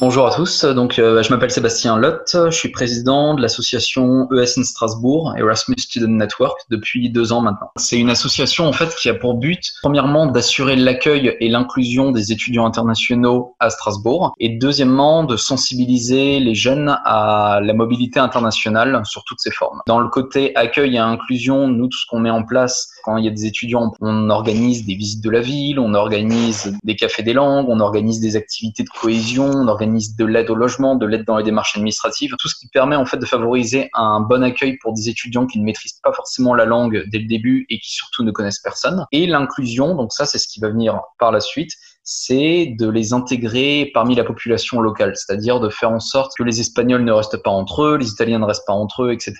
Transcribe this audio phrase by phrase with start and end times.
[0.00, 4.62] Bonjour à tous, donc euh, je m'appelle Sébastien Lott, je suis président de l'association ESN
[4.62, 7.72] Strasbourg, Erasmus Student Network, depuis deux ans maintenant.
[7.74, 12.30] C'est une association en fait qui a pour but, premièrement, d'assurer l'accueil et l'inclusion des
[12.30, 19.24] étudiants internationaux à Strasbourg, et deuxièmement, de sensibiliser les jeunes à la mobilité internationale sur
[19.24, 19.82] toutes ses formes.
[19.88, 23.24] Dans le côté accueil et inclusion, nous, tout ce qu'on met en place quand il
[23.24, 27.22] y a des étudiants, on organise des visites de la ville, on organise des cafés
[27.22, 31.06] des langues, on organise des activités de cohésion, on organise de l'aide au logement, de
[31.06, 34.44] l'aide dans les démarches administratives, tout ce qui permet en fait de favoriser un bon
[34.44, 37.78] accueil pour des étudiants qui ne maîtrisent pas forcément la langue dès le début et
[37.78, 39.06] qui surtout ne connaissent personne.
[39.10, 41.70] Et l'inclusion, donc ça c'est ce qui va venir par la suite,
[42.10, 46.58] c'est de les intégrer parmi la population locale, c'est-à-dire de faire en sorte que les
[46.58, 49.34] Espagnols ne restent pas entre eux, les Italiens ne restent pas entre eux, etc.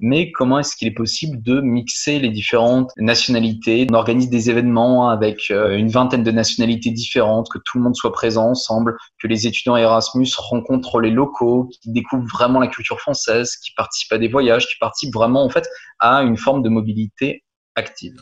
[0.00, 5.10] Mais comment est-ce qu'il est possible de mixer les différentes nationalités On organise des événements
[5.10, 9.28] avec euh, une vingtaine de nationalités différentes, que tout le monde soit présent ensemble, que
[9.28, 14.18] les étudiants Erasmus rencontrent les locaux, qui découvrent vraiment la culture française, qui participent à
[14.18, 18.16] des voyages, qui participent vraiment en fait à une forme de mobilité active.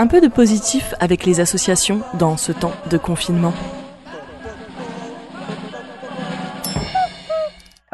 [0.00, 3.52] Un peu de positif avec les associations dans ce temps de confinement.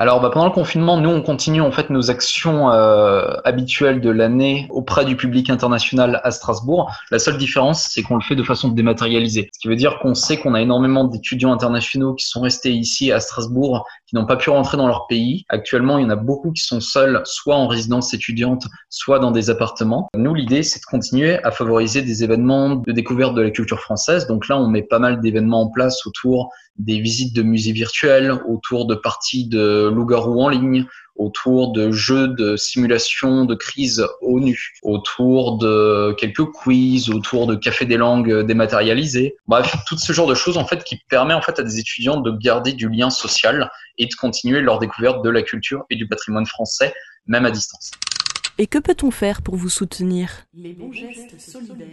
[0.04, 4.10] Alors bah, pendant le confinement, nous on continue en fait nos actions euh, habituelles de
[4.10, 6.92] l'année auprès du public international à Strasbourg.
[7.10, 9.48] La seule différence, c'est qu'on le fait de façon dématérialisée.
[9.54, 13.12] Ce qui veut dire qu'on sait qu'on a énormément d'étudiants internationaux qui sont restés ici
[13.12, 15.46] à Strasbourg, qui n'ont pas pu rentrer dans leur pays.
[15.48, 19.30] Actuellement, il y en a beaucoup qui sont seuls, soit en résidence étudiante, soit dans
[19.30, 20.10] des appartements.
[20.14, 24.26] Nous, l'idée, c'est de continuer à favoriser des événements de découverte de la culture française.
[24.26, 28.32] Donc là, on met pas mal d'événements en place autour des visites de musées virtuels,
[28.48, 34.72] autour de parties de loup-garou en ligne, autour de jeux de simulation de crise ONU,
[34.82, 39.36] autour de quelques quiz, autour de café des langues dématérialisés.
[39.46, 42.20] Bref, tout ce genre de choses en fait qui permet en fait à des étudiants
[42.20, 46.08] de garder du lien social et de continuer leur découverte de la culture et du
[46.08, 46.92] patrimoine français,
[47.26, 47.92] même à distance.
[48.58, 50.46] Et que peut-on faire pour vous soutenir?
[50.54, 51.88] Les bons gestes solidaires.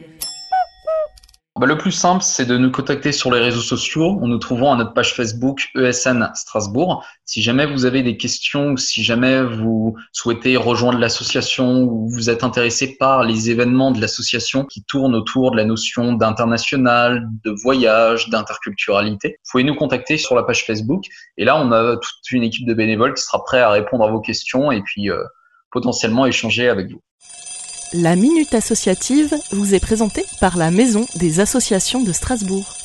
[1.61, 4.73] Bah, le plus simple, c'est de nous contacter sur les réseaux sociaux en nous trouvant
[4.73, 7.05] à notre page Facebook ESN Strasbourg.
[7.25, 12.31] Si jamais vous avez des questions ou si jamais vous souhaitez rejoindre l'association ou vous
[12.31, 17.51] êtes intéressé par les événements de l'association qui tournent autour de la notion d'international, de
[17.51, 21.03] voyage, d'interculturalité, vous pouvez nous contacter sur la page Facebook.
[21.37, 24.09] Et là, on a toute une équipe de bénévoles qui sera prête à répondre à
[24.09, 25.21] vos questions et puis euh,
[25.69, 27.03] potentiellement échanger avec vous.
[27.93, 32.80] La Minute Associative vous est présentée par la Maison des Associations de Strasbourg.